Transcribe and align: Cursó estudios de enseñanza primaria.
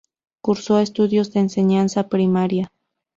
Cursó 0.41 0.79
estudios 0.79 1.31
de 1.31 1.41
enseñanza 1.41 2.09
primaria. 2.09 2.71